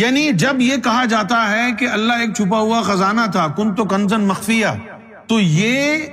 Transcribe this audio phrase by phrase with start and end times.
[0.00, 3.84] یعنی جب یہ کہا جاتا ہے کہ اللہ ایک چھپا ہوا خزانہ تھا کن تو
[3.84, 4.66] کنزن مخفیہ،
[5.26, 6.06] تو یہ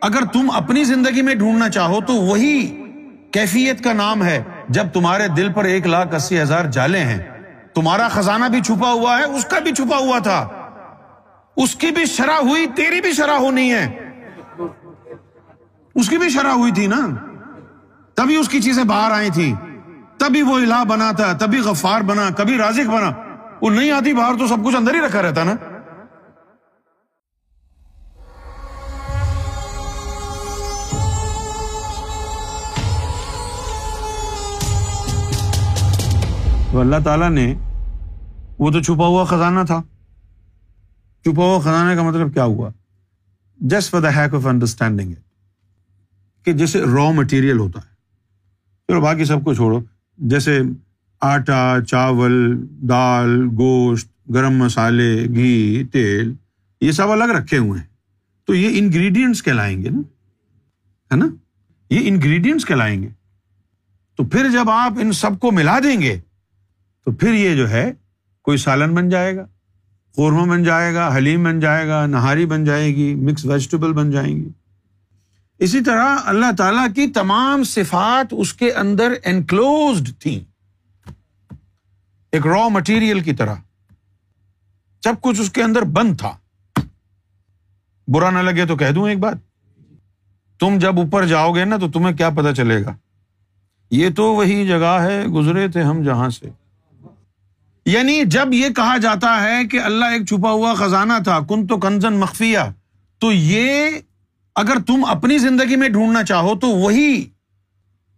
[0.00, 2.84] اگر تم اپنی زندگی میں ڈھونڈنا چاہو تو وہی
[3.32, 7.18] کیفیت کا نام ہے۔ جب تمہارے دل پر ایک لاکھ اسی ہزار جالے ہیں،
[7.74, 10.48] تمہارا خزانہ بھی چھپا ہوا ہے، اس کا بھی چھپا ہوا تھا۔
[11.56, 14.10] اس کی بھی شرح ہوئی، تیری بھی شرح ہونی ہے۔
[15.94, 17.08] اس کی بھی شرح ہوئی تھی نا۔
[18.14, 19.54] تبھی اس کی چیزیں باہر آئی تھی۔
[20.18, 23.27] تبھی وہ الہ بنا تھا، تبھی غفار بنا، کبھی رازق بنا۔
[23.62, 25.54] وہ نہیں آتی باہر تو سب کچھ اندر ہی رکھا رہتا نا۔
[36.72, 37.54] تو اللہ تعالیٰ نے
[38.58, 39.82] وہ تو چھپا ہوا خزانہ تھا۔
[41.22, 42.70] چھپا ہوا خزانے کا مطلب کیا ہوا؟
[43.56, 45.14] Just for the heck of understanding
[46.44, 47.94] کہ جیسے را مٹیریل ہوتا ہے۔
[48.88, 49.80] چلو باقی سب کو چھوڑو۔
[50.18, 50.60] جیسے
[51.20, 56.32] آٹا، چاول، دال، گوشت، گرم مسالے، گھی، تیل،
[56.80, 57.86] یہ سب الگ رکھے ہوئے ہیں۔
[58.46, 59.98] تو یہ انگریڈینٹس کہلائیں گے نا،
[61.12, 61.26] ہے نا؟
[61.90, 63.08] یہ انگریڈینٹس کہلائیں گے۔
[64.16, 66.20] تو پھر جب آپ ان سب کو ملا دیں گے،
[67.04, 67.92] تو پھر یہ جو ہے،
[68.42, 69.46] کوئی سالن بن جائے گا،
[70.16, 74.10] قورمہ بن جائے گا، حلیم بن جائے گا، نہاری بن جائے گی مکس ویجیٹیبل بن
[74.10, 74.48] جائیں گی۔
[75.58, 80.40] اسی طرح اللہ تعالی کی تمام صفات اس کے اندر انکلوزڈ تھیں۔
[82.32, 83.54] ایک را مٹیریل کی طرح۔
[85.04, 86.36] سب کچھ اس کے اندر بند تھا۔
[88.08, 89.34] برا نہ لگے تو کہہ دوں ایک بات۔
[90.60, 92.96] تم جب اوپر جاؤ گے نا تو تمہیں کیا پتا چلے گا۔
[93.90, 96.48] یہ تو وہی جگہ ہے گزرے تھے ہم جہاں سے۔
[97.86, 101.76] یعنی جب یہ کہا جاتا ہے کہ اللہ ایک چھپا ہوا خزانہ تھا، کن تو
[101.76, 102.58] کنزن مخفیہ،
[103.18, 103.90] تو یہ
[104.54, 107.28] اگر تم اپنی زندگی میں ڈھونڈنا چاہو تو وہی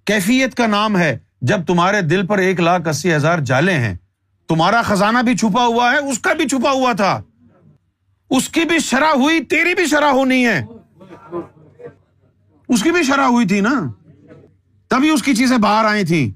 [0.04, 3.96] کیفیت کا نام ہے۔ جب تمہارے دل پر ایک لاکھ اسی ہزار جالے ہیں،
[4.48, 7.22] تمہارا خزانہ بھی چھپا ہوا ہے، اس کا بھی چھپا ہوا تھا۔
[8.30, 10.64] اس کی بھی شرح ہوئی، تیری بھی شرح ہونی ہے۔
[12.68, 13.92] اس کی بھی شرح ہوئی تھی نا۔
[14.88, 16.32] تبھی اس کی چیزیں باہر آئی تھی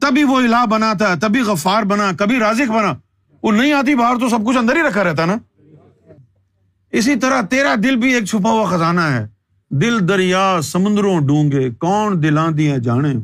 [0.00, 2.94] تبھی وہ الہ بنا تھا، تبھی غفار بنا، کبھی رازق بنا۔
[3.42, 5.36] وہ نہیں آتی باہر تو سب کچھ اندر ہی رکھا رہتا نا۔
[6.92, 9.26] اسی طرح تیرا دل بھی ایک چھپا ہوا خزانہ ہے۔
[9.70, 13.14] دل دریا، سمندروں ڈونگے، کون دلاں دیا جانے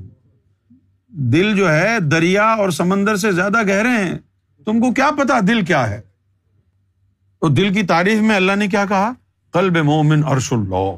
[1.16, 4.18] دل جو ہے دریا اور سمندر سے زیادہ گہرے ہیں۔
[4.64, 6.00] تم کو کیا پتا دل کیا ہے؟
[7.40, 9.12] تو دل کی تعریف میں اللہ نے کیا کہا؟
[9.52, 10.96] قلب مومن ارش اللہ۔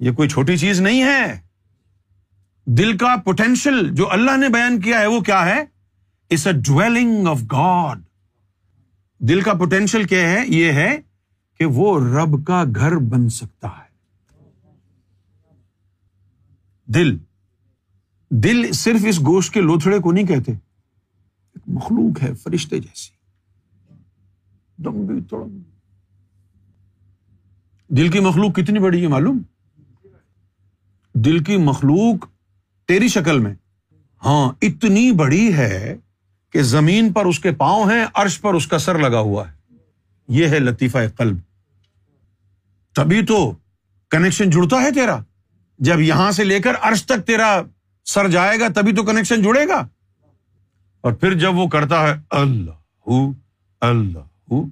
[0.00, 1.40] یہ کوئی چھوٹی چیز نہیں ہے۔
[2.64, 5.64] دل کا پوٹینشیل جو اللہ نے بیان کیا ہے وہ کیا ہے؟
[6.30, 8.00] It's a dwelling of God
[9.18, 11.00] دل کا پوٹینشیل کیا ہے؟ یہ ہے
[11.58, 13.88] کہ وہ رب کا گھر بن سکتا ہے۔
[16.86, 17.18] دل۔
[18.30, 23.18] دل صرف اس گوشت کے لوتھڑے کو نہیں کہتے، ایک مخلوق ہے، فرشتے جیسی۔
[27.88, 29.42] دل کی مخلوق کتنی بڑی ہے معلوم؟
[31.14, 32.26] دل کی مخلوق
[32.88, 33.54] تیری شکل میں۔
[34.24, 35.96] ہاں اتنی بڑی ہے
[36.52, 39.74] کہ زمین پر اس کے پاؤں ہیں، عرش پر اس کا سر لگا ہوا ہے۔
[40.28, 41.38] یہ ہے لطیفہ قلب۔
[42.94, 43.52] تبھی تو
[44.10, 45.18] کنیکشن جڑتا ہے تیرا۔
[45.78, 47.62] جب یہاں سے لے کر عرش تک تیرا
[48.08, 49.86] سر جائے گا تبھی تو کنیکشن جڑے گا۔
[51.00, 53.08] اور پھر جب وہ کرتا ہے اللہ
[53.80, 54.62] اللہ،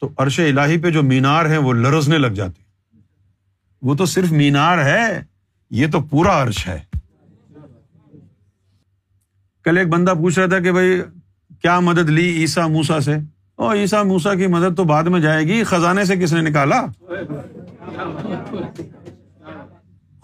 [0.00, 2.62] تو عرش الہی پہ جو مینار ہے وہ لرزنے لگ جاتے
[3.82, 5.22] وہ تو صرف مینار ہے،
[5.70, 6.80] یہ تو پورا عرش ہے۔
[9.64, 11.02] کل ایک بندہ پوچھ رہا تھا کہ بھائی،
[11.62, 13.16] کیا مدد لی عیسا موسا سے؟
[13.56, 16.86] او عیسا موسا کی مدد تو بعد میں جائے گی۔ خزانے سے کس نے نکالا؟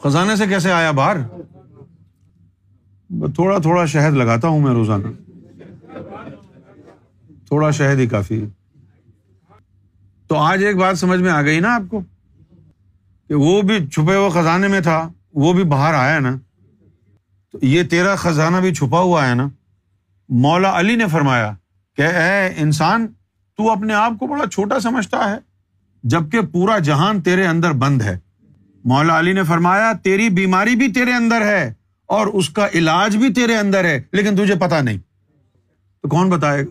[0.03, 1.17] خزانے سے کیسے آیا باہر؟
[3.11, 5.09] تھوڑا تھوڑا شہد لگاتا ہوں میں روزانہ۔
[7.47, 8.45] تھوڑا شہد ہی کافی۔
[10.29, 12.01] تو آج ایک بات سمجھ میں آ گئی نا آپ کو
[13.29, 16.37] کہ وہ بھی چھپے ہوئے خزانے میں تھا، وہ بھی باہر آیا نا۔
[17.53, 19.49] تو یہ تیرا خزانہ بھی چھپا ہوا ہے نا۔
[20.29, 21.55] مولا علی نے فرمایا
[21.97, 23.07] کہ اے انسان،
[23.57, 25.37] تو اپنے آپ کو بڑا چھوٹا سمجھتا ہے،
[26.03, 28.19] جبکہ پورا جہان تیرے اندر بند ہے۔
[28.85, 31.75] مولا علی نے فرمایا، تیری بیماری بھی تیرے اندر ہے۔
[32.09, 34.99] اور اس کا علاج بھی تیرے اندر ہے، لیکن تجھے پتا نہیں۔
[36.03, 36.71] تو کون بتائے گا؟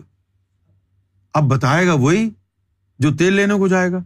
[1.34, 2.30] اب بتائے گا وہی
[2.98, 3.98] جو تیل لینے کو جائے گا۔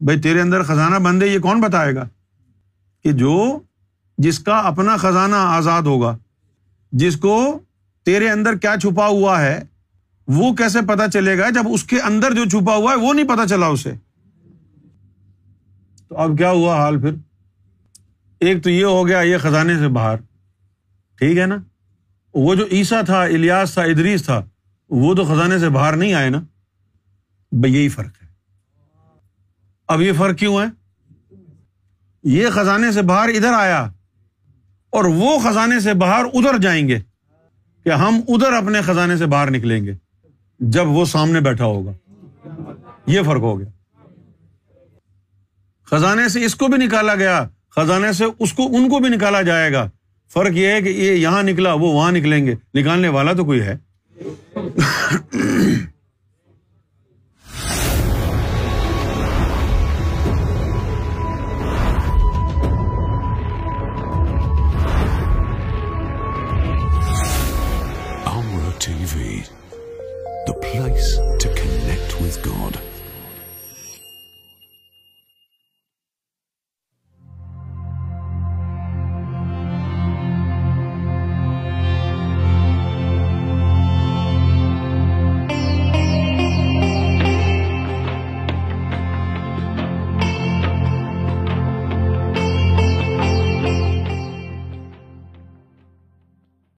[0.00, 2.08] بھائی، تیرے اندر خزانہ بند ہے یہ کون بتائے گا؟
[3.04, 3.60] کہ جو
[4.18, 6.18] جس کا اپنا خزانہ آزاد ہوگا،
[6.92, 7.58] جس کو
[8.04, 9.62] تیرے اندر کیا چھپا ہوا ہے،
[10.28, 13.28] وہ کیسے پتا چلے گا؟ جب اس کے اندر جو چھپا ہوا ہے، وہ نہیں
[13.28, 13.92] پتا چلا اسے۔
[16.08, 17.14] تو اب کیا ہوا حال پھر؟
[18.42, 20.16] ایک تو یہ ہو گیا یہ خزانے سے باہر۔
[21.18, 21.56] ٹھیک ہے نا؟
[22.34, 24.44] وہ جو عیسیٰ تھا، الیاس تھا، ادریس تھا،
[24.90, 26.40] وہ تو خزانے سے باہر نہیں آئے نا؟
[27.52, 28.26] بھائی یہی فرق ہے۔
[29.88, 30.66] اب یہ فرق کیوں ہے؟
[32.22, 33.82] یہ خزانے سے باہر ادھر آیا
[34.90, 36.98] اور وہ خزانے سے باہر ادھر جائیں گے
[37.84, 39.92] کہ ہم ادھر اپنے خزانے سے باہر نکلیں گے،
[40.58, 41.92] جب وہ سامنے بیٹھا ہوگا۔
[43.06, 43.98] یہ فرق ہو گیا۔
[45.90, 49.42] خزانے سے اس کو بھی نکالا گیا۔ خزانے سے اس کو ان کو بھی نکالا
[49.42, 49.90] جائے گا۔
[50.32, 53.60] فرق یہ ہے کہ یہ یہاں نکلا، وہ وہاں نکلیں گے۔ نکالنے والا تو کوئی
[53.60, 53.76] ہے۔